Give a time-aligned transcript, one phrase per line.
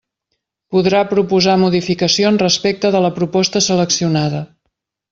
[0.75, 4.45] Podrà proposar modificacions respecte de la proposta seleccionada.